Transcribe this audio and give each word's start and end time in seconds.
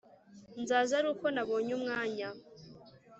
Nzaza 0.61 0.93
aruko 0.99 1.25
nabonye 1.31 1.71
umwanya 1.79 2.27